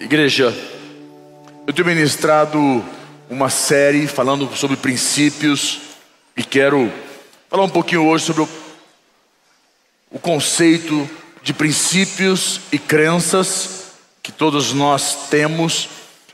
[0.00, 0.56] Igreja,
[1.66, 2.82] eu tenho ministrado
[3.28, 5.78] uma série falando sobre princípios
[6.34, 6.90] e quero
[7.50, 8.48] falar um pouquinho hoje sobre o,
[10.10, 11.08] o conceito
[11.42, 13.88] de princípios e crenças
[14.22, 15.90] que todos nós temos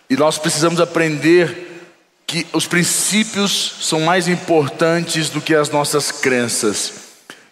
[0.08, 1.90] e nós precisamos aprender
[2.24, 6.92] que os princípios são mais importantes do que as nossas crenças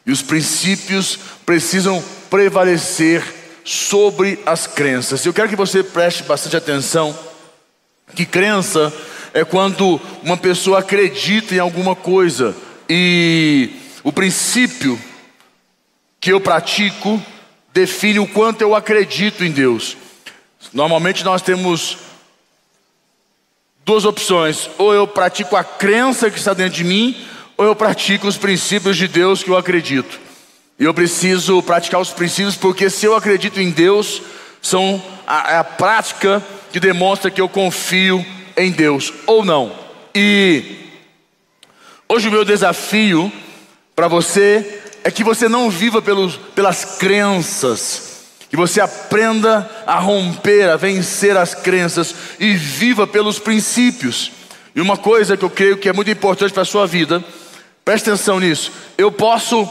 [0.06, 2.00] e os princípios precisam
[2.30, 5.24] prevalecer sobre as crenças.
[5.24, 7.18] Eu quero que você preste bastante atenção
[8.14, 8.92] que crença
[9.32, 12.54] é quando uma pessoa acredita em alguma coisa
[12.88, 13.70] e
[14.04, 15.00] o princípio
[16.20, 17.20] que eu pratico
[17.72, 19.96] define o quanto eu acredito em Deus.
[20.72, 21.98] Normalmente nós temos
[23.84, 27.16] duas opções: ou eu pratico a crença que está dentro de mim,
[27.56, 30.20] ou eu pratico os princípios de Deus que eu acredito.
[30.78, 34.20] E eu preciso praticar os princípios, porque se eu acredito em Deus,
[34.60, 36.42] são a, é a prática
[36.72, 38.24] que demonstra que eu confio
[38.56, 39.72] em Deus ou não.
[40.14, 40.64] E
[42.08, 43.32] hoje o meu desafio
[43.94, 50.70] para você é que você não viva pelos, pelas crenças, que você aprenda a romper,
[50.70, 54.32] a vencer as crenças e viva pelos princípios.
[54.74, 57.22] E uma coisa que eu creio que é muito importante para a sua vida,
[57.84, 58.72] preste atenção nisso.
[58.98, 59.68] Eu posso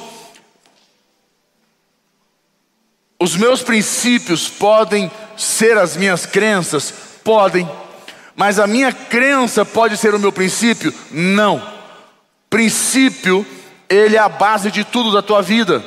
[3.19, 6.93] Os meus princípios podem ser as minhas crenças?
[7.23, 7.69] Podem.
[8.35, 10.93] Mas a minha crença pode ser o meu princípio?
[11.11, 11.61] Não.
[12.49, 13.45] Princípio,
[13.89, 15.83] ele é a base de tudo da tua vida.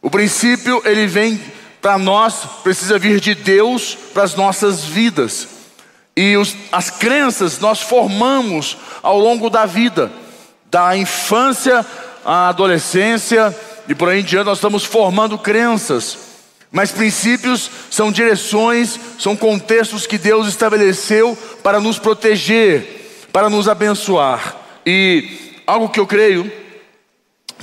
[0.00, 1.40] O princípio, ele vem
[1.80, 5.48] para nós, precisa vir de Deus para as nossas vidas.
[6.16, 10.12] E os, as crenças nós formamos ao longo da vida,
[10.70, 11.84] da infância
[12.24, 13.54] à adolescência
[13.88, 16.31] e por aí em diante, nós estamos formando crenças.
[16.72, 24.56] Mas princípios são direções, são contextos que Deus estabeleceu para nos proteger, para nos abençoar.
[24.86, 26.50] E algo que eu creio,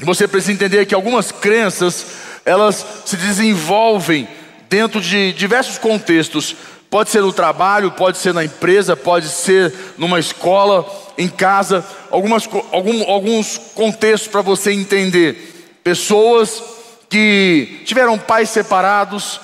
[0.03, 2.05] você precisa entender que algumas crenças,
[2.45, 4.27] elas se desenvolvem
[4.69, 6.55] dentro de diversos contextos.
[6.87, 10.85] Pode ser no trabalho, pode ser na empresa, pode ser numa escola,
[11.17, 15.79] em casa, algumas, algum, alguns contextos para você entender.
[15.83, 16.61] Pessoas
[17.09, 19.41] que tiveram pais separados,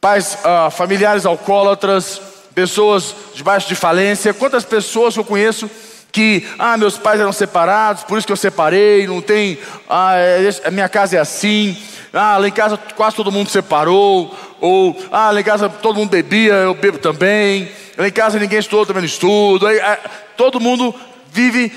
[0.00, 2.20] pais uh, familiares alcoólatras,
[2.54, 4.34] pessoas debaixo de falência.
[4.34, 5.70] Quantas pessoas eu conheço
[6.12, 10.70] que, ah, meus pais eram separados, por isso que eu separei, não tem, ah, é,
[10.70, 11.76] minha casa é assim,
[12.10, 16.08] ah, lá em casa quase todo mundo separou, ou, ah, lá em casa todo mundo
[16.08, 19.98] bebia, eu bebo também, lá em casa ninguém estudou, também não estudo, aí, ah,
[20.38, 20.94] todo mundo
[21.30, 21.70] vive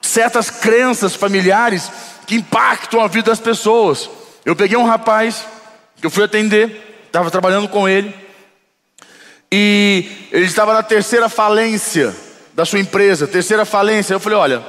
[0.00, 1.88] certas crenças familiares
[2.26, 4.10] que impactam a vida das pessoas.
[4.48, 5.44] Eu peguei um rapaz
[5.96, 8.14] que eu fui atender, estava trabalhando com ele,
[9.52, 12.16] e ele estava na terceira falência
[12.54, 14.14] da sua empresa, terceira falência.
[14.14, 14.62] Eu falei: olha,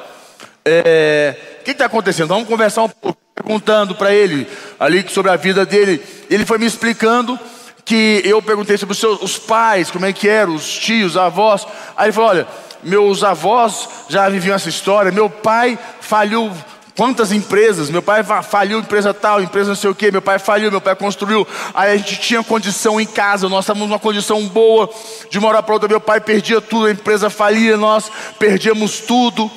[0.66, 2.28] é, o que está acontecendo?
[2.28, 4.46] Vamos conversar um pouco, perguntando para ele
[4.78, 6.04] ali sobre a vida dele.
[6.30, 7.40] Ele foi me explicando
[7.86, 11.66] que eu perguntei sobre os, seus, os pais, como é que eram, os tios, avós.
[11.96, 12.48] Aí ele falou: olha,
[12.84, 16.52] meus avós já viviam essa história, meu pai falhou
[17.00, 17.90] Quantas empresas?
[17.90, 20.98] Meu pai faliu empresa tal, empresa não sei o que, meu pai faliu, meu pai
[20.98, 21.48] construiu.
[21.74, 24.90] Aí a gente tinha condição em casa, nós estávamos numa condição boa,
[25.30, 29.50] de uma hora para outra, meu pai perdia tudo, a empresa falia, nós perdíamos tudo.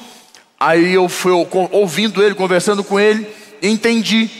[0.57, 1.33] Aí eu fui
[1.73, 3.27] ouvindo ele, conversando com ele,
[3.61, 4.31] entendi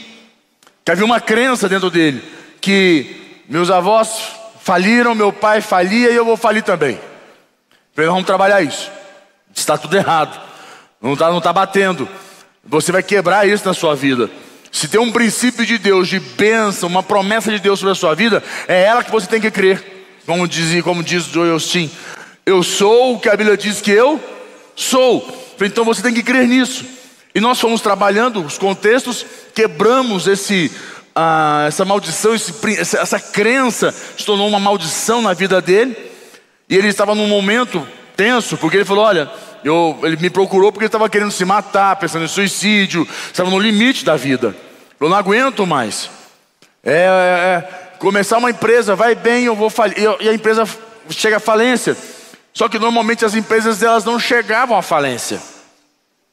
[0.85, 2.23] que havia uma crença dentro dele,
[2.61, 4.17] que meus avós
[4.61, 6.97] faliram, meu pai falia e eu vou falir também.
[7.93, 8.89] Falei, vamos trabalhar isso.
[9.53, 10.39] Está tudo errado,
[11.01, 12.07] não está não tá batendo.
[12.65, 14.29] Você vai quebrar isso na sua vida.
[14.71, 18.15] Se tem um princípio de Deus, de bênção, uma promessa de Deus sobre a sua
[18.15, 19.83] vida, é ela que você tem que crer.
[20.25, 21.91] Como diz, como diz Joel Osteen,
[22.45, 24.19] eu sou o que a Bíblia diz que eu
[24.75, 25.55] sou.
[25.61, 26.85] Então você tem que crer nisso.
[27.35, 30.71] E nós fomos trabalhando os contextos, quebramos esse,
[31.13, 32.53] ah, essa maldição, esse,
[32.97, 35.95] essa crença se tornou uma maldição na vida dele.
[36.69, 39.29] E ele estava num momento tenso, porque ele falou: Olha,
[39.63, 44.03] eu, ele me procurou porque estava querendo se matar, pensando em suicídio, estava no limite
[44.03, 44.55] da vida.
[44.99, 46.09] Eu não aguento mais.
[46.83, 50.67] É, é, é, começar uma empresa, vai bem, eu vou falir, e a empresa
[51.09, 51.95] chega à falência.
[52.53, 55.41] Só que normalmente as empresas elas não chegavam à falência.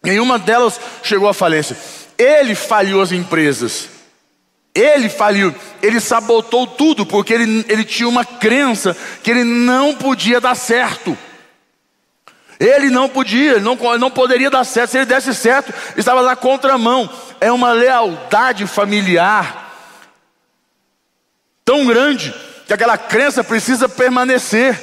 [0.03, 1.77] Nenhuma delas chegou à falência.
[2.19, 3.89] Ele faliu as empresas.
[4.75, 10.41] Ele faliu, ele sabotou tudo, porque ele, ele tinha uma crença que ele não podia
[10.41, 11.17] dar certo.
[12.61, 14.91] Ele não podia, ele não, não poderia dar certo.
[14.91, 17.09] Se ele desse certo, estava na contramão.
[17.41, 19.75] É uma lealdade familiar
[21.65, 22.35] tão grande
[22.67, 24.79] que aquela crença precisa permanecer.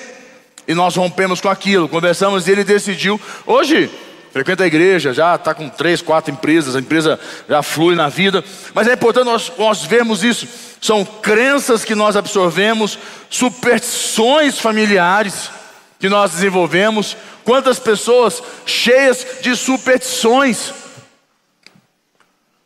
[0.68, 3.21] E nós rompemos com aquilo, conversamos e ele decidiu.
[3.45, 3.91] Hoje,
[4.33, 8.44] frequenta a igreja, já está com três, quatro empresas, a empresa já flui na vida.
[8.73, 10.47] Mas é importante nós, nós vermos isso.
[10.81, 12.97] São crenças que nós absorvemos,
[13.30, 15.51] superstições familiares
[15.99, 17.15] que nós desenvolvemos.
[17.44, 20.73] Quantas pessoas cheias de superstições.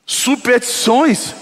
[0.06, 1.36] Superstições.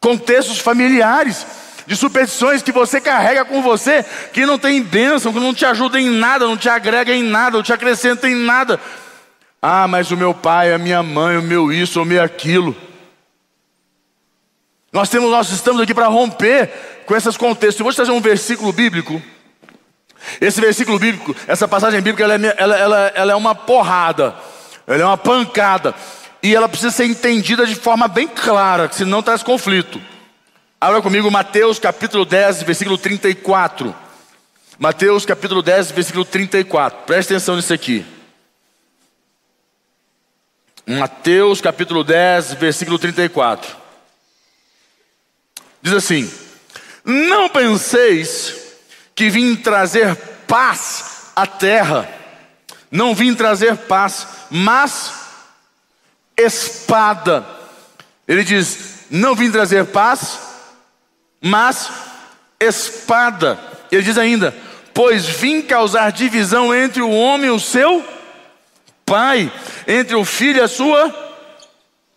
[0.00, 1.46] Contextos familiares
[1.86, 6.00] de superstições que você carrega com você, que não tem bênção, que não te ajuda
[6.00, 8.80] em nada, não te agrega em nada, não te acrescenta em nada.
[9.60, 12.76] Ah, mas o meu pai, a minha mãe, o meu isso, o meu aquilo.
[14.92, 17.80] Nós temos, nós estamos aqui para romper com esses contextos.
[17.80, 19.20] Eu vou te trazer um versículo bíblico.
[20.40, 24.34] Esse versículo bíblico, essa passagem bíblica, ela é, ela, ela, ela é uma porrada,
[24.86, 25.94] ela é uma pancada,
[26.42, 30.00] e ela precisa ser entendida de forma bem clara, senão traz conflito.
[30.80, 33.94] Abra comigo Mateus capítulo 10, versículo 34.
[34.78, 37.00] Mateus capítulo 10, versículo 34.
[37.04, 38.04] Preste atenção nisso aqui.
[40.86, 43.76] Mateus capítulo 10, versículo 34.
[45.82, 46.30] Diz assim:
[47.04, 48.59] Não penseis
[49.20, 50.16] que vim trazer
[50.48, 52.08] paz à terra.
[52.90, 55.12] Não vim trazer paz, mas
[56.34, 57.46] espada.
[58.26, 60.38] Ele diz: Não vim trazer paz,
[61.38, 61.90] mas
[62.58, 63.60] espada.
[63.92, 64.56] Ele diz ainda:
[64.94, 68.02] Pois vim causar divisão entre o homem e o seu
[69.04, 69.52] pai,
[69.86, 71.14] entre o filho e a sua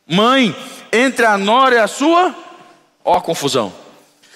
[0.07, 0.55] mãe,
[0.89, 2.33] entre a nora e a sua.
[3.03, 3.82] Ó, confusão.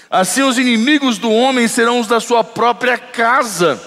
[0.10, 3.82] Assim os inimigos do homem serão os da sua própria casa.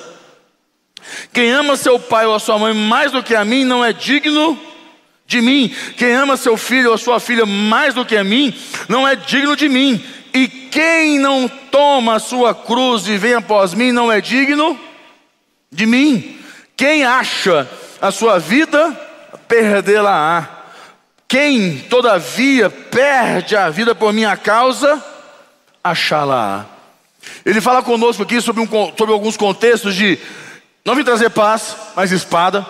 [1.33, 3.93] Quem ama seu pai ou a sua mãe mais do que a mim não é
[3.93, 4.59] digno
[5.27, 5.75] de mim.
[5.97, 8.55] Quem ama seu filho ou sua filha mais do que a mim
[8.89, 10.03] não é digno de mim.
[10.35, 14.79] E quem não toma a sua cruz e vem após mim não é digno
[15.71, 16.39] de mim.
[16.77, 17.69] Quem acha
[18.01, 18.93] a sua vida,
[19.49, 20.49] perdê-la-á.
[21.27, 25.03] Quem, todavia, perde a vida por minha causa,
[25.83, 26.67] achá-la-á.
[27.45, 30.19] Ele fala conosco aqui sobre, um, sobre alguns contextos de
[30.85, 32.67] não vim trazer paz, mas espada.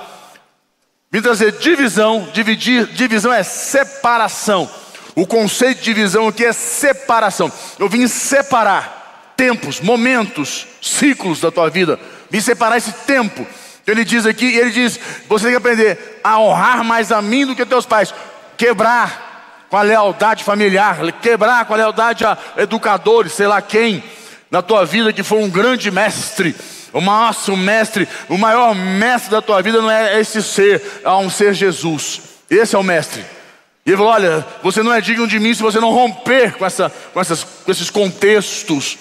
[1.10, 4.68] Vim trazer divisão, dividir, divisão é separação.
[5.14, 7.50] O conceito de divisão aqui é separação.
[7.78, 11.98] Eu vim separar tempos, momentos, ciclos da tua vida.
[12.30, 13.46] Vim separar esse tempo.
[13.86, 17.56] Ele diz aqui, ele diz: você tem que aprender a honrar mais a mim do
[17.56, 18.14] que a teus pais.
[18.56, 19.29] Quebrar
[19.70, 24.02] com a lealdade familiar, quebrar com a lealdade a educadores, sei lá quem,
[24.50, 26.54] na tua vida que foi um grande mestre.
[26.92, 31.30] O maior mestre, o maior mestre da tua vida não é esse ser, é um
[31.30, 32.20] ser Jesus.
[32.50, 33.24] Esse é o mestre.
[33.86, 36.66] E ele falou: Olha, você não é digno de mim se você não romper com,
[36.66, 38.98] essa, com, essas, com esses contextos.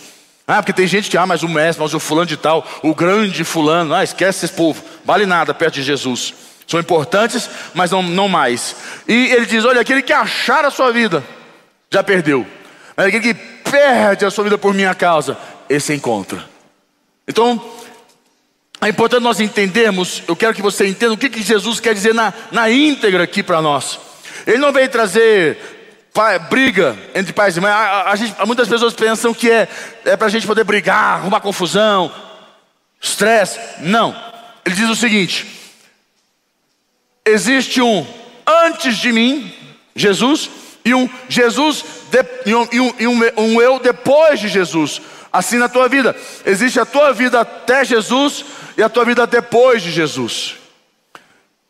[0.48, 2.94] Ah, porque tem gente que, ah, mas o mestre, mas o fulano de tal, o
[2.94, 6.34] grande fulano, ah, esquece esse povo, vale nada perto de Jesus.
[6.70, 8.76] São importantes, mas não, não mais.
[9.08, 11.24] E ele diz: Olha, aquele que achar a sua vida,
[11.92, 12.46] já perdeu.
[12.96, 13.40] Mas aquele que
[13.72, 15.36] perde a sua vida por minha causa,
[15.68, 16.46] esse encontra.
[17.28, 17.60] Então,
[18.80, 22.14] é importante nós entendermos, eu quero que você entenda o que, que Jesus quer dizer
[22.14, 24.00] na, na íntegra aqui para nós.
[24.46, 25.58] Ele não veio trazer
[26.14, 27.74] pai, briga entre pais e mães.
[27.74, 29.68] A, a, gente, muitas pessoas pensam que é,
[30.06, 32.12] é para a gente poder brigar, arrumar confusão,
[33.02, 33.60] estresse.
[33.80, 34.16] Não.
[34.64, 35.59] Ele diz o seguinte:
[37.30, 38.06] existe um
[38.46, 39.54] antes de mim,
[39.96, 40.50] Jesus,
[40.84, 42.68] e um Jesus de, e, um,
[43.00, 45.02] e, um, um, eu depois de Jesus.
[45.32, 48.44] Assim na tua vida, existe a tua vida até Jesus
[48.76, 50.56] e a tua vida depois de Jesus.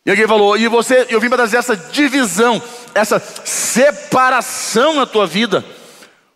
[0.06, 2.62] E alguém falou, e você, eu vim para trazer essa divisão,
[2.94, 5.62] essa separação na tua vida.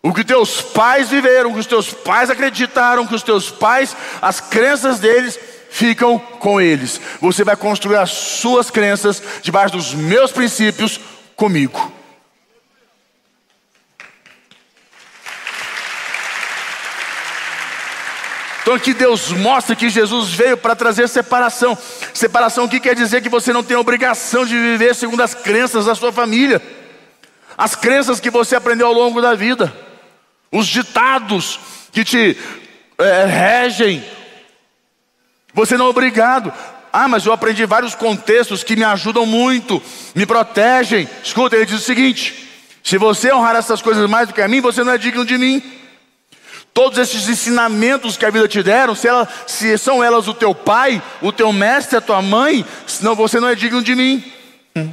[0.03, 3.97] O que teus pais viveram, o que os teus pais acreditaram, que os teus pais,
[4.21, 5.39] as crenças deles
[5.75, 7.01] ficam com eles.
[7.19, 10.97] Você vai construir as suas crenças debaixo dos meus princípios
[11.35, 11.91] comigo.
[18.61, 21.77] Então aqui Deus mostra que Jesus veio para trazer separação.
[22.13, 25.93] Separação que quer dizer que você não tem obrigação de viver segundo as crenças da
[25.93, 26.61] sua família.
[27.57, 29.75] As crenças que você aprendeu ao longo da vida.
[30.49, 31.59] Os ditados
[31.91, 32.37] que te
[32.97, 34.03] é, regem.
[35.55, 36.53] Você não é obrigado.
[36.91, 39.81] Ah, mas eu aprendi vários contextos que me ajudam muito,
[40.13, 41.09] me protegem.
[41.23, 42.49] Escuta, ele diz o seguinte:
[42.83, 45.37] se você honrar essas coisas mais do que a mim, você não é digno de
[45.37, 45.63] mim.
[46.73, 50.53] Todos esses ensinamentos que a vida te deram, se, ela, se são elas o teu
[50.53, 54.23] pai, o teu mestre, a tua mãe, senão você não é digno de mim.
[54.75, 54.91] Hum.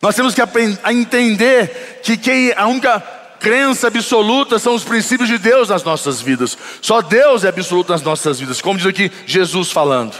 [0.00, 5.28] Nós temos que aprender a entender que quem, a única crença absoluta são os princípios
[5.28, 6.56] de Deus nas nossas vidas.
[6.82, 10.14] Só Deus é absoluto nas nossas vidas, como diz aqui Jesus falando.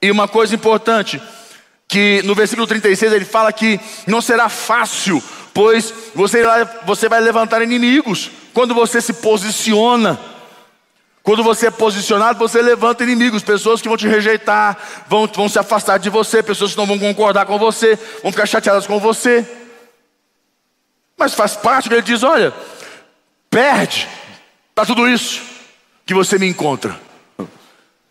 [0.00, 1.20] E uma coisa importante,
[1.86, 6.42] que no versículo 36 ele fala que não será fácil, pois você,
[6.84, 10.18] você vai levantar inimigos quando você se posiciona.
[11.22, 14.76] Quando você é posicionado, você levanta inimigos, pessoas que vão te rejeitar,
[15.08, 18.46] vão, vão se afastar de você, pessoas que não vão concordar com você, vão ficar
[18.46, 19.46] chateadas com você.
[21.22, 22.52] Mas faz parte que ele diz: olha,
[23.48, 24.08] perde
[24.74, 25.40] para tudo isso
[26.04, 27.00] que você me encontra.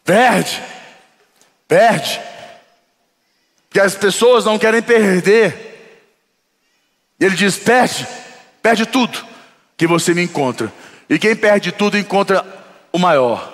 [0.02, 0.64] Perde,
[1.68, 2.22] perde.
[3.70, 6.08] Que as pessoas não querem perder.
[7.20, 8.08] Ele diz: perde,
[8.62, 9.26] perde tudo
[9.76, 10.72] que você me encontra.
[11.10, 12.46] E quem perde tudo encontra
[12.94, 13.54] o maior,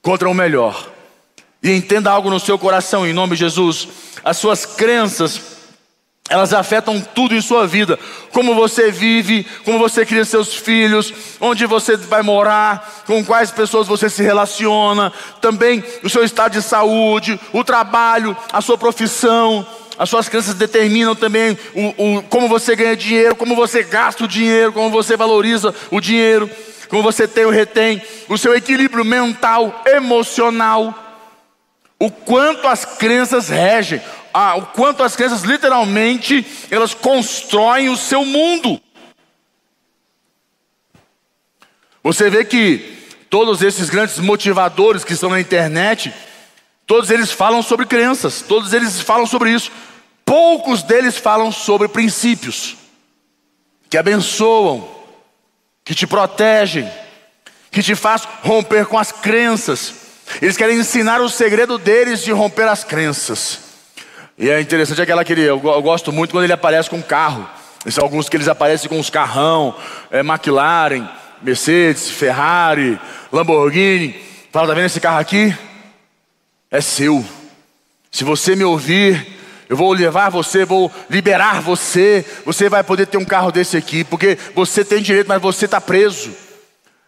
[0.00, 0.92] contra o melhor.
[1.60, 3.88] E entenda algo no seu coração, em nome de Jesus.
[4.22, 5.55] As suas crenças,
[6.28, 7.98] elas afetam tudo em sua vida.
[8.32, 13.86] Como você vive, como você cria seus filhos, onde você vai morar, com quais pessoas
[13.86, 19.66] você se relaciona, também o seu estado de saúde, o trabalho, a sua profissão.
[19.98, 24.28] As suas crenças determinam também o, o, como você ganha dinheiro, como você gasta o
[24.28, 26.50] dinheiro, como você valoriza o dinheiro
[26.88, 30.94] como você tem ou retém, o seu equilíbrio mental, emocional,
[31.98, 34.00] o quanto as crenças regem,
[34.38, 38.78] ah, o quanto as crenças literalmente elas constroem o seu mundo.
[42.02, 42.98] Você vê que
[43.30, 46.12] todos esses grandes motivadores que estão na internet,
[46.86, 49.72] todos eles falam sobre crenças, todos eles falam sobre isso.
[50.22, 52.76] Poucos deles falam sobre princípios
[53.88, 54.86] que abençoam,
[55.82, 56.86] que te protegem,
[57.70, 59.94] que te faz romper com as crenças.
[60.42, 63.64] Eles querem ensinar o segredo deles de romper as crenças.
[64.38, 67.48] E é interessante aquela que ele, eu, eu gosto muito quando ele aparece com carro.
[67.88, 69.74] São alguns que eles aparecem com os carrão,
[70.10, 71.08] é, McLaren,
[71.40, 72.98] Mercedes, Ferrari,
[73.32, 74.14] Lamborghini.
[74.52, 75.56] Fala, tá vendo esse carro aqui?
[76.70, 77.24] É seu.
[78.10, 79.26] Se você me ouvir,
[79.68, 82.24] eu vou levar você, vou liberar você.
[82.44, 85.80] Você vai poder ter um carro desse aqui, porque você tem direito, mas você está
[85.80, 86.34] preso.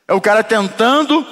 [0.07, 1.27] É o cara tentando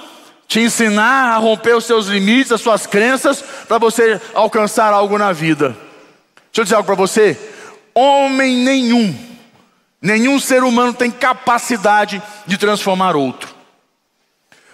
[0.49, 5.33] te ensinar a romper os seus limites, as suas crenças, para você alcançar algo na
[5.33, 5.86] vida.
[6.57, 7.39] Deixa eu dizer algo para você:
[7.95, 9.15] homem nenhum,
[10.01, 13.55] nenhum ser humano tem capacidade de transformar outro.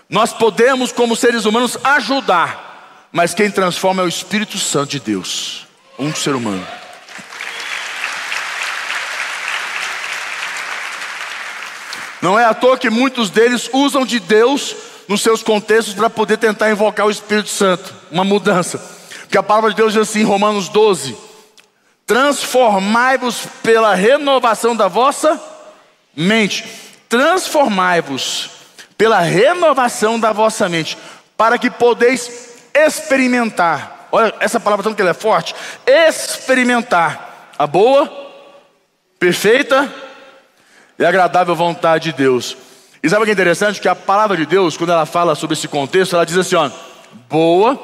[0.08, 5.66] Nós podemos, como seres humanos, ajudar, mas quem transforma é o Espírito Santo de Deus
[5.98, 6.64] um ser humano.
[12.20, 14.76] Não é à toa que muitos deles usam de Deus
[15.08, 18.78] nos seus contextos para poder tentar invocar o Espírito Santo, uma mudança.
[19.22, 21.31] Porque a palavra de Deus diz assim em Romanos 12:
[22.12, 25.40] Transformai-vos pela renovação da vossa
[26.14, 26.62] mente.
[27.08, 28.50] Transformai-vos
[28.98, 30.98] pela renovação da vossa mente,
[31.38, 35.54] para que podeis experimentar olha essa palavra tanto que ela é forte,
[35.86, 38.12] experimentar a boa,
[39.18, 39.90] perfeita
[40.98, 42.54] e agradável vontade de Deus.
[43.02, 43.80] E sabe o que é interessante?
[43.80, 46.70] Que a palavra de Deus, quando ela fala sobre esse contexto, ela diz assim: ó,
[47.30, 47.80] boa,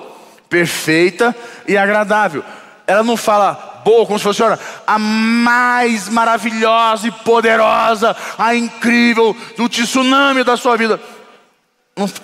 [0.51, 1.35] perfeita
[1.67, 2.45] e agradável.
[2.87, 9.35] Ela não fala boa como se fosse olha, a mais maravilhosa e poderosa, a incrível,
[9.57, 11.01] do tsunami da sua vida.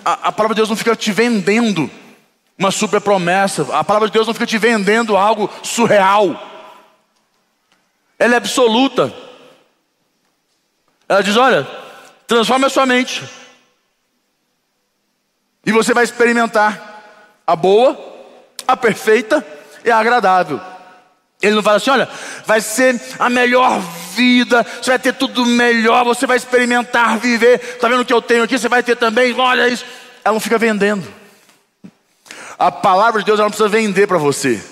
[0.05, 1.91] A, a palavra de Deus não fica te vendendo
[2.59, 3.67] uma super promessa.
[3.75, 6.39] A palavra de Deus não fica te vendendo algo surreal.
[8.19, 9.11] Ela é absoluta.
[11.09, 11.67] Ela diz: olha,
[12.27, 13.25] transforme a sua mente.
[15.65, 17.99] E você vai experimentar a boa,
[18.69, 19.45] a perfeita
[19.83, 20.74] e a agradável.
[21.43, 22.09] Ele não fala assim: olha,
[22.47, 23.81] vai ser a melhor
[24.15, 27.61] vida, você vai ter tudo melhor, você vai experimentar, viver.
[27.61, 28.59] Está vendo o que eu tenho aqui?
[28.59, 29.85] Você vai ter também, olha isso.
[30.25, 31.07] Ela não fica vendendo.
[32.59, 34.63] A palavra de Deus ela não precisa vender para você.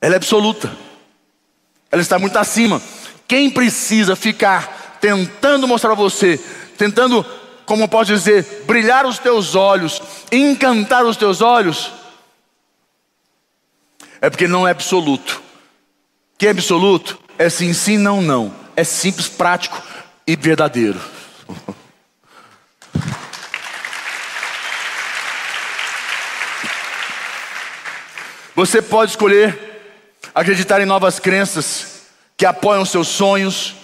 [0.00, 0.70] Ela é absoluta.
[1.90, 2.82] Ela está muito acima.
[3.26, 6.38] Quem precisa ficar tentando mostrar a você,
[6.76, 7.24] tentando,
[7.64, 11.92] como pode dizer, brilhar os teus olhos, encantar os teus olhos,
[14.24, 15.42] é porque não é absoluto.
[16.38, 18.54] Que é absoluto é sim, sim, não, não.
[18.74, 19.82] É simples, prático
[20.26, 20.98] e verdadeiro.
[28.56, 29.92] Você pode escolher
[30.34, 32.04] acreditar em novas crenças
[32.34, 33.74] que apoiam seus sonhos.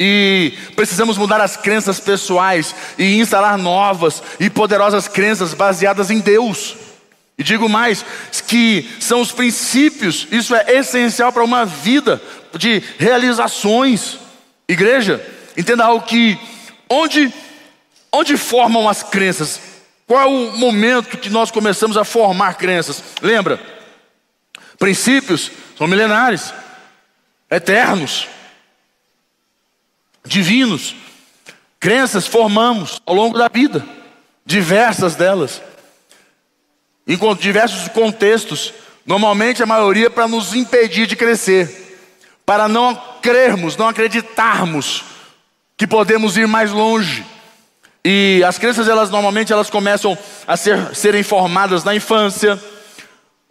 [0.00, 6.81] E precisamos mudar as crenças pessoais e instalar novas e poderosas crenças baseadas em Deus.
[7.42, 8.04] E digo mais,
[8.46, 12.22] que são os princípios, isso é essencial para uma vida
[12.56, 14.16] de realizações.
[14.68, 15.20] Igreja,
[15.56, 16.38] entenda algo que
[16.88, 17.34] onde
[18.12, 19.60] onde formam as crenças?
[20.06, 23.02] Qual é o momento que nós começamos a formar crenças?
[23.20, 23.60] Lembra?
[24.78, 26.54] Princípios são milenares,
[27.50, 28.28] eternos,
[30.24, 30.94] divinos.
[31.80, 33.84] Crenças formamos ao longo da vida,
[34.46, 35.60] diversas delas,
[37.06, 38.72] em diversos contextos,
[39.04, 41.98] normalmente a maioria para nos impedir de crescer,
[42.46, 45.04] para não crermos, não acreditarmos
[45.76, 47.24] que podemos ir mais longe.
[48.04, 50.16] E as crenças, elas normalmente elas começam
[50.46, 52.60] a ser, serem formadas na infância,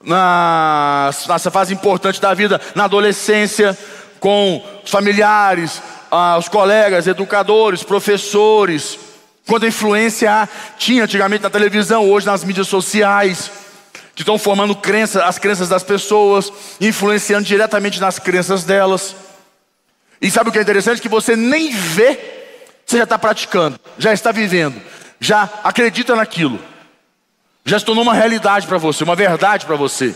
[0.03, 3.77] na, nessa fase importante da vida, na adolescência,
[4.19, 8.99] com os familiares, ah, os colegas, educadores, professores,
[9.51, 13.51] quando a influência tinha antigamente na televisão, hoje nas mídias sociais,
[14.15, 19.13] que estão formando crença, as crenças das pessoas, influenciando diretamente nas crenças delas.
[20.21, 21.01] E sabe o que é interessante?
[21.01, 22.17] Que você nem vê
[22.85, 24.81] você já está praticando, já está vivendo,
[25.19, 26.57] já acredita naquilo,
[27.65, 30.15] já se tornou uma realidade para você, uma verdade para você.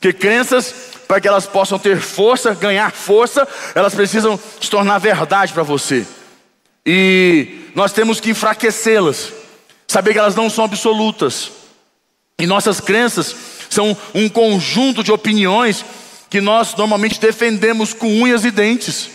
[0.00, 0.74] Que crenças,
[1.06, 6.04] para que elas possam ter força, ganhar força, elas precisam se tornar verdade para você.
[6.86, 9.32] E nós temos que enfraquecê-las,
[9.88, 11.50] saber que elas não são absolutas.
[12.38, 13.34] E nossas crenças
[13.70, 15.84] são um conjunto de opiniões
[16.28, 19.08] que nós normalmente defendemos com unhas e dentes.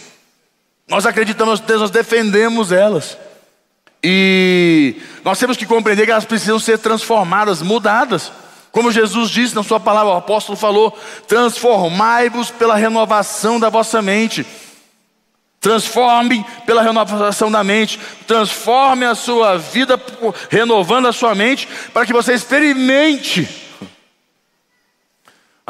[0.87, 3.17] Nós acreditamos nós defendemos elas.
[4.03, 8.31] E nós temos que compreender que elas precisam ser transformadas, mudadas.
[8.71, 10.97] Como Jesus disse na sua palavra, o apóstolo falou:
[11.27, 14.45] transformai-vos pela renovação da vossa mente.
[15.59, 20.01] Transforme pela renovação da mente, transforme a sua vida
[20.49, 23.47] renovando a sua mente, para que você experimente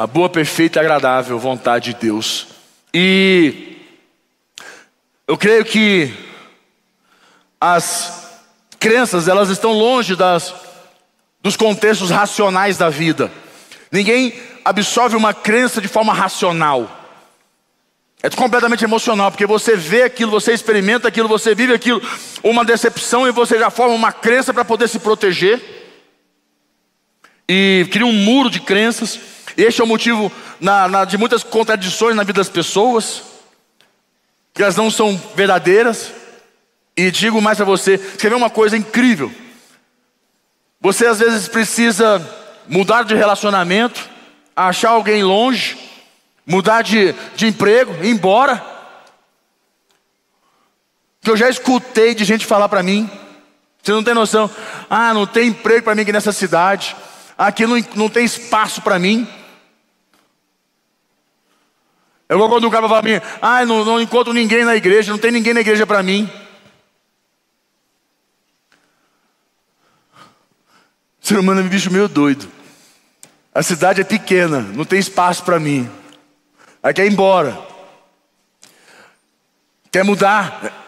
[0.00, 2.46] a boa, perfeita e agradável vontade de Deus.
[2.94, 3.76] E
[5.28, 6.10] eu creio que
[7.60, 8.40] as
[8.78, 10.54] crenças, elas estão longe das,
[11.42, 13.30] dos contextos racionais da vida.
[13.92, 14.32] Ninguém
[14.64, 16.99] absorve uma crença de forma racional.
[18.22, 22.02] É completamente emocional, porque você vê aquilo, você experimenta aquilo, você vive aquilo,
[22.42, 25.60] uma decepção e você já forma uma crença para poder se proteger.
[27.48, 29.18] E cria um muro de crenças.
[29.56, 30.30] Este é o motivo
[30.60, 33.22] na, na, de muitas contradições na vida das pessoas
[34.52, 36.12] que elas não são verdadeiras.
[36.96, 39.32] E digo mais a você: quer ver uma coisa incrível?
[40.80, 42.20] Você às vezes precisa
[42.68, 44.08] mudar de relacionamento,
[44.54, 45.89] achar alguém longe,
[46.46, 48.64] mudar de, de emprego, ir embora.
[51.20, 53.10] Que eu já escutei de gente falar para mim,
[53.82, 54.50] você não tem noção,
[54.88, 56.96] ah, não tem emprego para mim aqui nessa cidade,
[57.36, 59.28] aqui não, não tem espaço para mim.
[62.28, 65.10] É igual quando o cara fala para mim, ah, não, não encontro ninguém na igreja,
[65.10, 66.30] não tem ninguém na igreja para mim.
[71.22, 72.48] O ser humano é um bicho meio doido.
[73.52, 75.90] A cidade é pequena, não tem espaço para mim.
[76.82, 77.58] Aí quer ir embora.
[79.92, 80.80] Quer mudar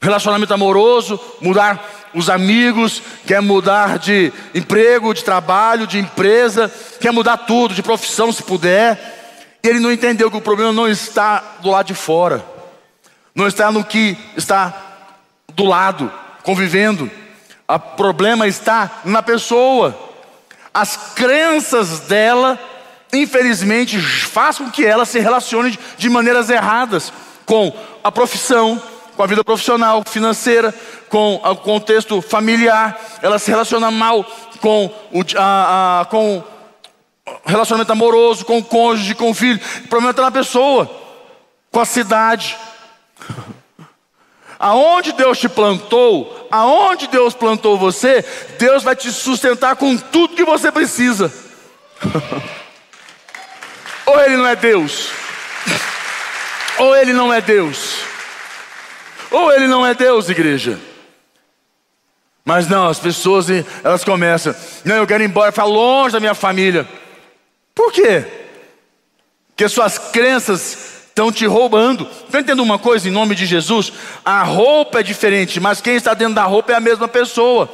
[0.00, 7.36] relacionamento amoroso, mudar os amigos, quer mudar de emprego, de trabalho, de empresa, quer mudar
[7.38, 9.58] tudo, de profissão se puder.
[9.62, 12.44] E ele não entendeu que o problema não está do lado de fora,
[13.34, 14.74] não está no que está
[15.54, 16.10] do lado,
[16.42, 17.10] convivendo.
[17.68, 19.96] O problema está na pessoa.
[20.72, 22.58] As crenças dela,
[23.12, 27.12] infelizmente, fazem com que ela se relacione de maneiras erradas
[27.44, 28.80] com a profissão,
[29.16, 30.74] com a vida profissional, financeira,
[31.08, 32.98] com o contexto familiar.
[33.22, 34.24] Ela se relaciona mal
[34.60, 36.42] com, o, a, a, com
[37.44, 39.60] relacionamento amoroso, com o cônjuge, com o filho.
[39.84, 40.90] O problema está na pessoa,
[41.70, 42.56] com a cidade.
[44.58, 48.22] Aonde Deus te plantou, aonde Deus plantou você,
[48.58, 51.32] Deus vai te sustentar com tudo que você precisa.
[54.20, 55.08] ou Ele não é Deus,
[56.78, 58.00] ou Ele não é Deus,
[59.30, 60.78] ou Ele não é Deus, igreja.
[62.44, 63.46] Mas não, as pessoas
[63.82, 64.54] elas começam,
[64.84, 66.86] não, eu quero ir embora, ficar longe da minha família.
[67.74, 68.24] Por quê?
[69.48, 72.04] Porque suas crenças estão te roubando.
[72.04, 73.92] Está entendendo uma coisa em nome de Jesus?
[74.24, 77.70] A roupa é diferente, mas quem está dentro da roupa é a mesma pessoa,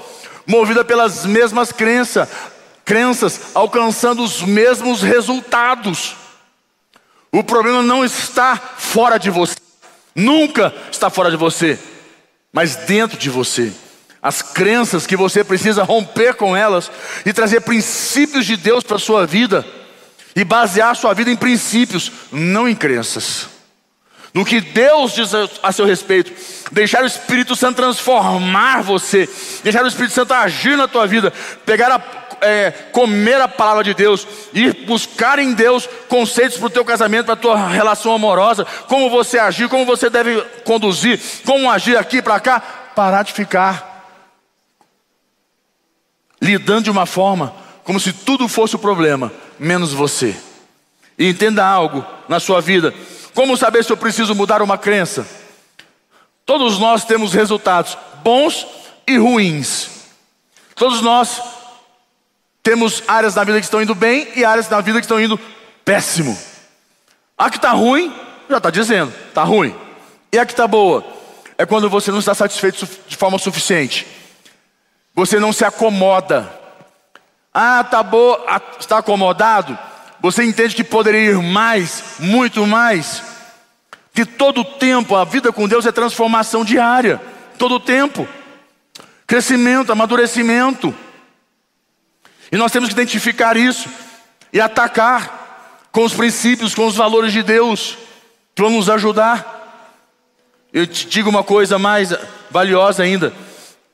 [0.46, 2.28] movida pelas mesmas crenças,
[2.85, 6.26] crenças, alcançando os mesmos resultados.
[7.33, 9.57] O problema não está fora de você,
[10.15, 11.79] nunca está fora de você,
[12.53, 13.73] mas dentro de você.
[14.23, 16.91] As crenças que você precisa romper com elas
[17.25, 19.65] e trazer princípios de Deus para a sua vida
[20.35, 23.49] e basear sua vida em princípios, não em crenças.
[24.35, 25.31] no que Deus diz
[25.62, 26.31] a seu respeito,
[26.71, 29.27] deixar o Espírito Santo transformar você,
[29.62, 31.33] deixar o Espírito Santo agir na tua vida,
[31.65, 31.99] pegar a,
[32.40, 37.27] é, comer a palavra de Deus, ir buscar em Deus conceitos para o teu casamento,
[37.27, 42.20] para a tua relação amorosa, como você agir, como você deve conduzir, como agir aqui
[42.20, 42.61] para cá,
[42.94, 43.94] parar de ficar
[46.40, 50.37] lidando de uma forma como se tudo fosse o problema, menos você.
[51.18, 52.92] E entenda algo na sua vida
[53.37, 55.27] como saber se eu preciso mudar uma crença?
[56.46, 58.66] Todos nós temos resultados bons
[59.07, 59.90] e ruins.
[60.75, 61.38] Todos nós
[62.66, 65.38] temos áreas da vida que estão indo bem e áreas da vida que estão indo
[65.85, 66.37] péssimo.
[67.38, 68.12] A que está ruim,
[68.50, 69.72] já está dizendo, está ruim.
[70.33, 71.07] E a que está boa?
[71.57, 74.05] É quando você não está satisfeito de forma suficiente.
[75.14, 76.52] Você não se acomoda.
[77.55, 78.44] Ah, tá boa,
[78.81, 79.79] está acomodado?
[80.20, 83.22] Você entende que poderia ir mais, muito mais?
[84.12, 87.20] Que todo tempo a vida com Deus é transformação diária,
[87.59, 88.26] todo tempo.
[89.24, 90.92] Crescimento, amadurecimento.
[92.50, 93.88] E nós temos que identificar isso
[94.52, 97.96] e atacar com os princípios, com os valores de Deus,
[98.56, 99.54] vão nos ajudar.
[100.72, 102.14] Eu te digo uma coisa mais
[102.50, 103.32] valiosa ainda.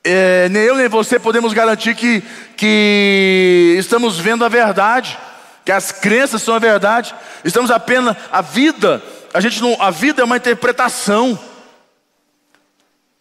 [0.05, 2.23] É, nem eu nem você podemos garantir que,
[2.57, 5.17] que estamos vendo a verdade
[5.65, 7.15] que as crenças são a verdade.
[7.45, 9.03] Estamos apenas a vida.
[9.33, 11.39] A gente não, a vida é uma interpretação.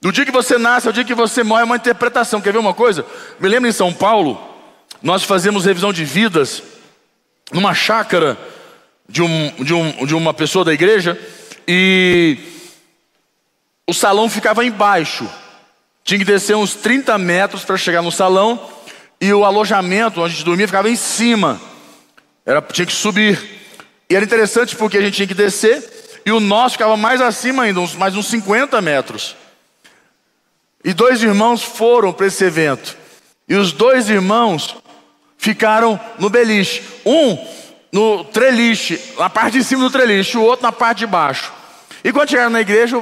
[0.02, 2.42] Do dia que você nasce ao dia que você morre é uma interpretação.
[2.42, 3.06] Quer ver uma coisa?
[3.40, 4.40] Me lembro em São Paulo,
[5.02, 6.64] nós fazíamos revisão de vidas
[7.52, 8.38] numa chácara
[9.08, 11.20] de, um, de, um, de uma pessoa da igreja
[11.68, 12.38] e
[13.88, 15.30] o salão ficava embaixo.
[16.04, 18.70] Tinha que descer uns 30 metros para chegar no salão
[19.20, 21.62] e o alojamento onde a gente dormia ficava em cima.
[22.46, 23.40] Era, tinha que subir.
[24.10, 27.64] E era interessante porque a gente tinha que descer e o nosso ficava mais acima
[27.64, 29.36] ainda, uns, mais uns 50 metros.
[30.84, 32.98] E dois irmãos foram para esse evento.
[33.48, 34.78] E os dois irmãos
[35.42, 36.84] ficaram no beliche.
[37.04, 37.36] Um
[37.92, 41.52] no treliche, na parte de cima do treliche, o outro na parte de baixo.
[42.04, 43.02] E quando chegaram na igreja,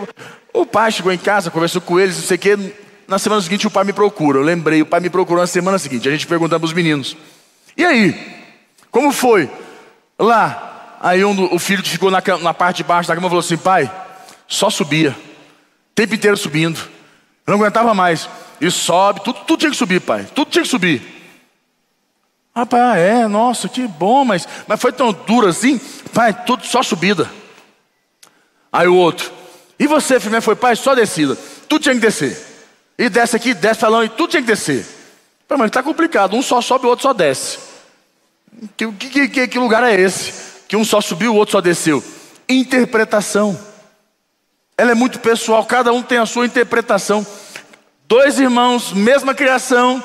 [0.54, 2.74] o pai chegou em casa, conversou com eles, não sei o quê.
[3.10, 4.40] Na semana seguinte o pai me procura.
[4.40, 6.08] Eu lembrei, o pai me procurou na semana seguinte.
[6.08, 7.16] A gente perguntava os meninos.
[7.76, 8.16] E aí?
[8.90, 9.50] Como foi?
[10.18, 13.58] Lá, aí um, o filho ficou na, na parte de baixo da cama falou assim:
[13.58, 13.92] pai,
[14.48, 16.80] só subia, o tempo inteiro subindo,
[17.46, 18.30] eu não aguentava mais.
[18.62, 21.19] E sobe, tudo, tudo tinha que subir, pai, tudo tinha que subir.
[22.62, 25.80] Ah, pai, é, nossa, que bom, mas, mas foi tão duro assim,
[26.14, 27.30] pai, tudo só subida.
[28.70, 29.32] Aí o outro,
[29.80, 31.38] e você, filho, foi, pai, só descida,
[31.70, 32.38] tudo tinha que descer.
[32.98, 34.86] E desce aqui, desce falando, e tudo tinha que descer.
[35.48, 37.60] Pai, mas está complicado, um só sobe, o outro só desce.
[38.76, 40.34] Que, que, que, que lugar é esse?
[40.68, 42.04] Que um só subiu, o outro só desceu.
[42.50, 43.58] Interpretação.
[44.78, 47.26] Ela é muito pessoal, cada um tem a sua interpretação.
[48.06, 50.04] Dois irmãos, mesma criação,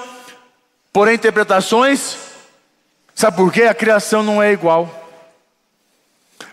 [0.93, 2.24] porém interpretações.
[3.15, 3.63] Sabe por quê?
[3.63, 5.03] A criação não é igual.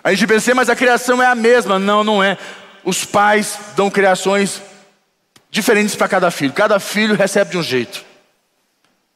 [0.04, 1.80] A gente pensa, mas a criação é a mesma.
[1.80, 2.38] Não, não é.
[2.84, 4.62] Os pais dão criações
[5.50, 6.54] diferentes para cada filho.
[6.54, 8.04] Cada filho recebe de um jeito.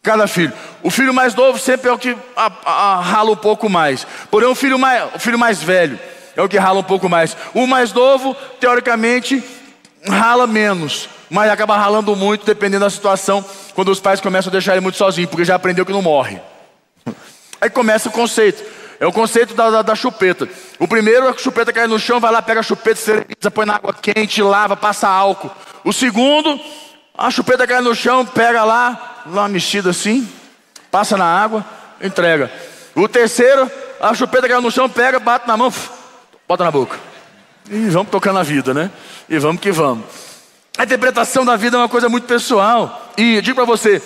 [0.03, 0.53] Cada filho.
[0.83, 4.05] O filho mais novo sempre é o que a, a, rala um pouco mais.
[4.29, 5.99] Porém, o filho mais, o filho mais velho
[6.35, 7.35] é o que rala um pouco mais.
[7.53, 9.43] O mais novo, teoricamente,
[10.07, 11.09] rala menos.
[11.27, 14.97] Mas acaba ralando muito, dependendo da situação, quando os pais começam a deixar ele muito
[14.97, 16.39] sozinho, porque já aprendeu que não morre.
[17.65, 18.63] Aí começa o conceito.
[18.99, 20.47] É o conceito da, da, da, chupeta.
[20.77, 23.75] O primeiro, a chupeta cai no chão, vai lá, pega a chupeta, steriliza, põe na
[23.75, 25.49] água quente, lava, passa álcool.
[25.83, 26.59] O segundo,
[27.17, 30.29] a chupeta cai no chão, pega lá, dá uma mexida assim,
[30.91, 31.65] passa na água,
[31.99, 32.51] entrega.
[32.93, 35.73] O terceiro, a chupeta caiu no chão, pega, bate na mão,
[36.47, 36.99] bota na boca.
[37.67, 38.91] E vamos tocando a vida, né?
[39.27, 40.05] E vamos que vamos.
[40.77, 43.11] A interpretação da vida é uma coisa muito pessoal.
[43.17, 43.99] E digo para você,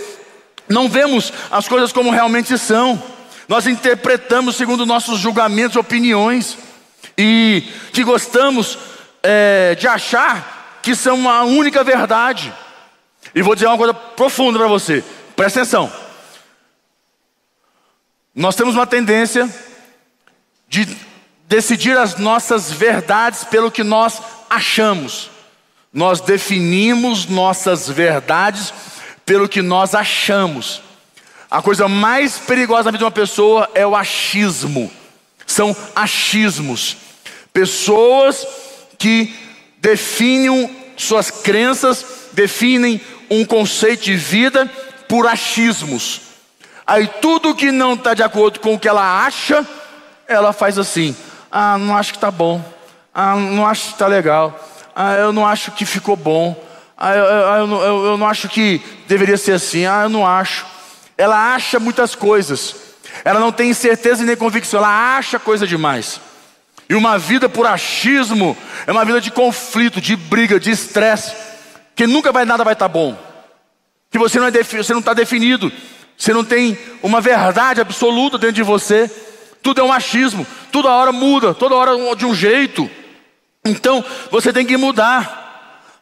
[0.69, 3.18] não vemos as coisas como realmente são.
[3.49, 6.55] Nós interpretamos segundo nossos julgamentos, opiniões.
[7.17, 8.77] E que gostamos
[9.23, 12.53] é, de achar que são a única verdade.
[13.33, 15.03] E vou dizer uma coisa profunda para você,
[15.35, 15.91] presta atenção.
[18.35, 19.49] Nós temos uma tendência
[20.67, 20.87] de
[21.47, 25.31] decidir as nossas verdades pelo que nós achamos.
[25.91, 28.71] Nós definimos nossas verdades
[29.25, 30.83] pelo que nós achamos.
[31.49, 34.91] A coisa mais perigosa na vida de uma pessoa é o achismo.
[35.47, 36.97] São achismos.
[37.51, 38.45] Pessoas
[38.97, 39.33] que
[39.79, 44.69] definem suas crenças, definem um conceito de vida
[45.07, 46.21] por achismos.
[46.85, 49.65] Aí tudo que não está de acordo com o que ela acha,
[50.27, 51.15] ela faz assim:
[51.51, 52.63] ah, não acho que está bom.
[53.13, 54.67] Ah, não acho que está legal.
[54.95, 56.55] Ah, eu não acho que ficou bom.
[56.95, 59.85] Ah, eu, eu, eu, eu não acho que deveria ser assim.
[59.85, 60.65] Ah, eu não acho.
[61.19, 62.73] Ela acha muitas coisas.
[63.25, 64.79] Ela não tem certeza nem convicção.
[64.79, 66.21] Ela acha coisa demais.
[66.87, 71.35] E uma vida por achismo é uma vida de conflito, de briga, de estresse,
[71.93, 73.19] que nunca vai nada vai estar tá bom.
[74.09, 75.69] Que você não é você não está definido,
[76.17, 79.11] você não tem uma verdade absoluta dentro de você.
[79.61, 82.89] Tudo é um achismo, toda hora muda, toda hora de um jeito.
[83.65, 85.38] Então você tem que mudar.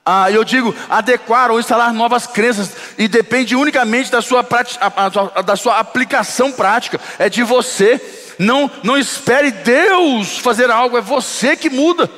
[0.10, 4.42] Ah, eu digo adequar ou instalar novas crenças e depende unicamente da sua,
[5.46, 8.00] da sua aplicação prática, é de você.
[8.40, 12.10] Não, não espere Deus fazer algo, é você que muda.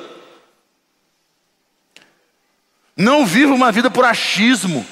[2.96, 4.86] Não viva uma vida por achismo.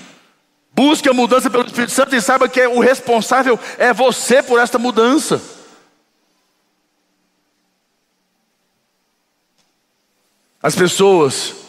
[0.72, 4.76] Busque a mudança pelo Espírito Santo e saiba que o responsável é você por esta
[4.76, 5.40] mudança.
[10.60, 11.67] As pessoas,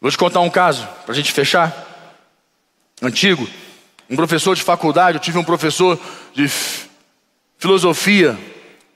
[0.00, 1.86] vou te contar um caso para a gente fechar.
[3.02, 3.48] Antigo,
[4.08, 5.98] um professor de faculdade, eu tive um professor
[6.34, 6.50] de
[7.58, 8.38] filosofia,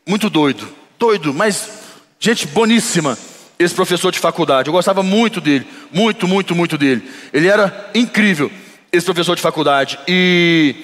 [0.06, 1.70] muito doido, doido, mas
[2.18, 3.18] gente boníssima,
[3.58, 4.68] esse professor de faculdade.
[4.68, 7.08] Eu gostava muito dele, muito, muito, muito dele.
[7.32, 8.50] Ele era incrível,
[8.90, 9.98] esse professor de faculdade.
[10.08, 10.74] E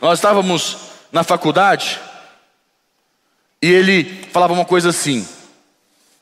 [0.00, 0.76] nós estávamos
[1.10, 1.98] na faculdade
[3.62, 5.26] e ele falava uma coisa assim.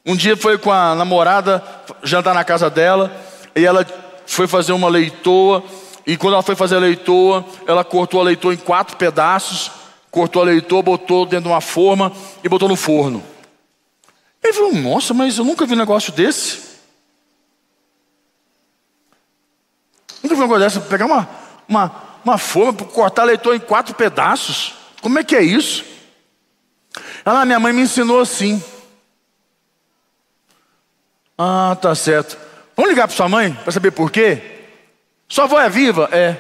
[0.05, 1.62] Um dia foi com a namorada
[2.03, 3.28] jantar na casa dela
[3.59, 3.85] e ela
[4.27, 5.64] foi fazer uma leitoa.
[6.07, 9.71] E quando ela foi fazer a leitoa, ela cortou a leitoa em quatro pedaços,
[10.11, 13.23] cortou a leitoa, botou dentro de uma forma e botou no forno.
[14.42, 16.68] Ele falou: Nossa, mas eu nunca vi um negócio desse.
[20.23, 20.81] Nunca vi um negócio desse.
[20.88, 21.29] Pegar uma,
[21.68, 21.92] uma,
[22.25, 24.75] uma forma cortar a leitoa em quatro pedaços.
[25.03, 25.85] Como é que é isso?
[27.25, 28.62] Ela, minha mãe me ensinou assim.
[31.37, 32.48] Ah, tá certo.
[32.79, 34.41] Vamos ligar para sua mãe para saber por quê?
[35.29, 36.09] Sua avó é viva?
[36.12, 36.37] É.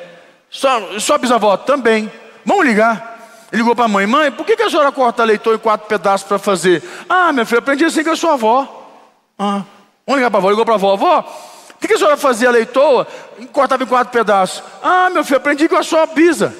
[0.48, 2.08] Sua, sua bisavó também.
[2.44, 3.48] Vamos ligar.
[3.50, 5.88] Ele ligou para a mãe: Mãe, por que, que a senhora corta leitão em quatro
[5.88, 6.80] pedaços para fazer?
[7.08, 8.88] Ah, minha filha, aprendi assim com a sua avó.
[9.36, 9.64] Ah,
[10.06, 10.50] vamos ligar para a avó.
[10.50, 13.08] Ligou para a avó: Avó, por que, que a senhora fazia leitoa
[13.40, 14.62] e cortava em quatro pedaços?
[14.80, 16.54] Ah, meu filho, aprendi com a sua bisa.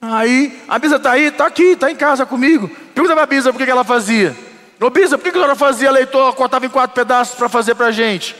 [0.00, 1.26] Aí, a bisa está aí?
[1.26, 2.68] Está aqui, está em casa comigo.
[2.92, 4.47] Pergunta para a bisa por que, que ela fazia.
[4.78, 7.92] Bispo, por que a senhora fazia leitor, cortava em quatro pedaços para fazer para a
[7.92, 8.36] gente?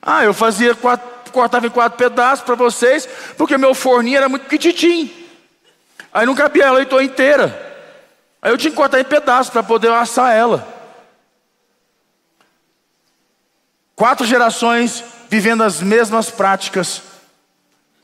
[0.00, 4.46] Ah, eu fazia quatro, cortava em quatro pedaços para vocês, porque meu forninho era muito
[4.46, 5.10] petitinho.
[6.12, 7.70] Aí não cabia a leitor inteira.
[8.40, 10.66] Aí eu tinha que cortar em pedaços para poder assar ela.
[13.96, 17.02] Quatro gerações vivendo as mesmas práticas,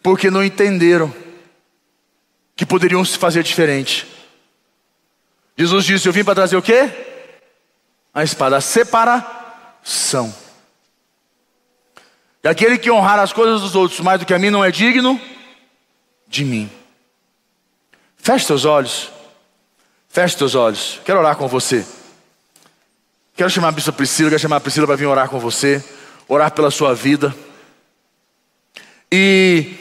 [0.03, 1.15] porque não entenderam
[2.57, 4.07] que poderiam se fazer diferente.
[5.57, 7.08] Jesus disse: Eu vim para trazer o quê?
[8.19, 10.35] A espada, a separação.
[12.43, 14.73] E aquele que honrar as coisas dos outros mais do que a mim não é
[14.73, 15.21] digno
[16.27, 16.69] de mim.
[18.17, 19.13] Feche seus olhos.
[20.09, 21.01] Feche seus olhos.
[21.05, 21.87] Quero orar com você.
[23.37, 25.85] Quero chamar a Bispa Priscila, quero chamar a Priscila para vir orar com você,
[26.27, 27.33] orar pela sua vida.
[29.13, 29.77] E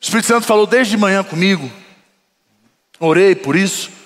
[0.00, 1.70] o Espírito Santo falou desde de manhã comigo.
[2.98, 3.99] Orei por isso.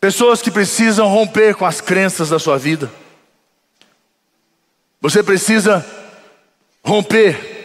[0.00, 2.90] Pessoas que precisam romper com as crenças da sua vida.
[5.00, 5.84] Você precisa
[6.84, 7.56] romper.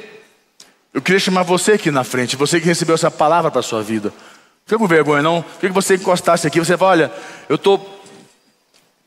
[0.94, 3.82] Eu queria chamar você aqui na frente, você que recebeu essa palavra para a sua
[3.82, 4.14] vida.
[4.66, 5.42] Fica com vergonha, não?
[5.42, 6.60] Queria que você encostasse aqui.
[6.60, 7.12] Você fala: olha,
[7.50, 7.80] eu estou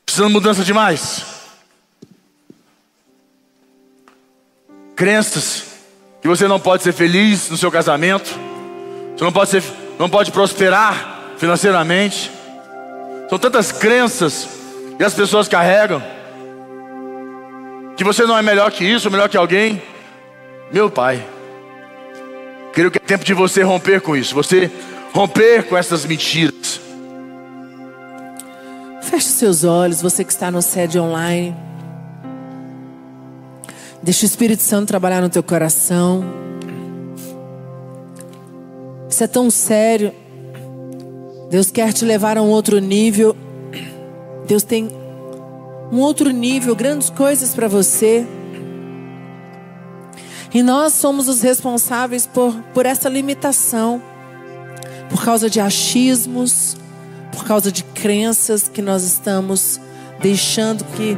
[0.05, 1.25] precisando de mudança demais.
[4.95, 5.63] Crenças
[6.21, 8.29] que você não pode ser feliz no seu casamento,
[9.15, 9.63] você não pode, ser,
[9.99, 12.34] não pode prosperar financeiramente.
[13.29, 14.47] São tantas crenças
[14.97, 16.01] que as pessoas carregam.
[17.97, 19.81] Que você não é melhor que isso, melhor que alguém.
[20.71, 21.25] Meu Pai,
[22.73, 24.35] creio que é tempo de você romper com isso.
[24.35, 24.69] Você
[25.13, 26.81] romper com essas mentiras.
[29.01, 31.55] Feche seus olhos, você que está no sede online.
[34.03, 36.23] Deixa o Espírito Santo trabalhar no teu coração.
[39.09, 40.13] Isso é tão sério.
[41.49, 43.35] Deus quer te levar a um outro nível.
[44.47, 44.89] Deus tem
[45.91, 48.25] um outro nível, grandes coisas para você.
[50.53, 54.01] E nós somos os responsáveis por, por essa limitação,
[55.09, 56.77] por causa de achismos,
[57.31, 59.79] por causa de crenças que nós estamos
[60.21, 61.17] deixando que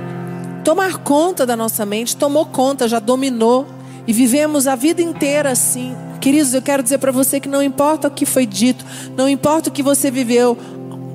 [0.63, 3.65] tomar conta da nossa mente, tomou conta, já dominou,
[4.07, 8.07] e vivemos a vida inteira assim, Queridos, eu quero dizer para você que não importa
[8.07, 10.57] o que foi dito, não importa o que você viveu,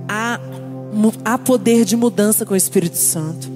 [0.08, 0.38] há
[1.24, 3.50] há poder de mudança com o Espírito Santo.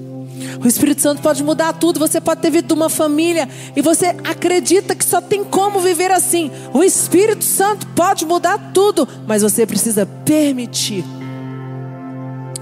[0.63, 1.99] O Espírito Santo pode mudar tudo.
[1.99, 6.11] Você pode ter vindo de uma família e você acredita que só tem como viver
[6.11, 6.51] assim.
[6.73, 11.03] O Espírito Santo pode mudar tudo, mas você precisa permitir.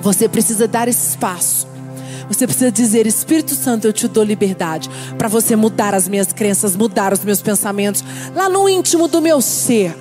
[0.02, 1.67] Você precisa dar espaço.
[2.28, 6.76] Você precisa dizer: Espírito Santo, eu te dou liberdade para você mudar as minhas crenças,
[6.76, 8.04] mudar os meus pensamentos,
[8.36, 9.96] lá no íntimo do meu ser.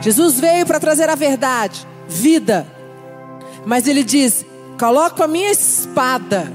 [0.00, 2.66] Jesus veio para trazer a verdade, vida.
[3.64, 4.44] Mas ele diz:
[4.78, 6.52] coloco a minha espada.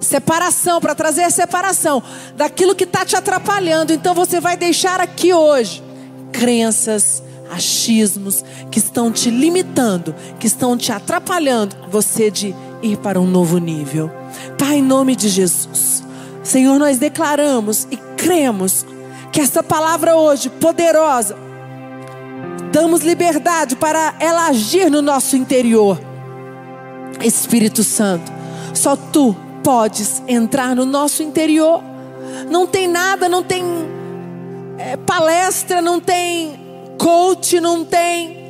[0.00, 2.02] Separação, para trazer separação
[2.36, 3.92] daquilo que está te atrapalhando.
[3.92, 5.82] Então você vai deixar aqui hoje
[6.32, 11.76] crenças, achismos que estão te limitando, que estão te atrapalhando.
[11.90, 12.54] Você de
[12.86, 14.10] ir para um novo nível.
[14.58, 16.04] Pai, em nome de Jesus.
[16.42, 18.86] Senhor, nós declaramos e cremos
[19.32, 21.36] que essa palavra hoje, poderosa,
[22.72, 26.00] damos liberdade para ela agir no nosso interior.
[27.22, 28.30] Espírito Santo,
[28.72, 31.82] só tu podes entrar no nosso interior.
[32.48, 33.64] Não tem nada, não tem
[34.78, 36.60] é, palestra, não tem
[36.98, 38.45] coach, não tem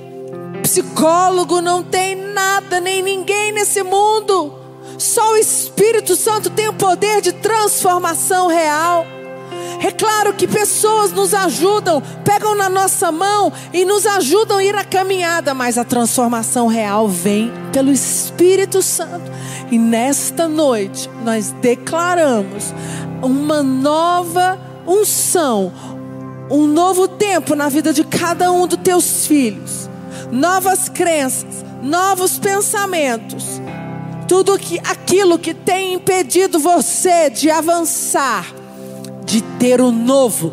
[0.66, 4.52] psicólogo, não tem nada, nem ninguém nesse mundo.
[4.98, 9.06] Só o Espírito Santo tem o poder de transformação real.
[9.80, 14.74] É claro que pessoas nos ajudam, pegam na nossa mão e nos ajudam a ir
[14.74, 19.30] à caminhada, mas a transformação real vem pelo Espírito Santo.
[19.70, 22.74] E nesta noite nós declaramos
[23.22, 25.72] uma nova unção,
[26.50, 29.88] um novo tempo na vida de cada um dos teus filhos
[30.30, 33.60] novas crenças, novos pensamentos.
[34.28, 38.52] Tudo que, aquilo que tem impedido você de avançar,
[39.24, 40.52] de ter o um novo.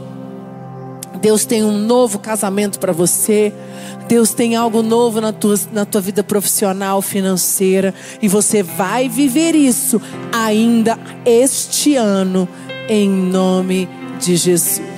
[1.20, 3.54] Deus tem um novo casamento para você.
[4.08, 7.94] Deus tem algo novo na tua, na tua vida profissional, financeira.
[8.22, 12.48] E você vai viver isso ainda este ano,
[12.90, 14.94] em nome de Jesus.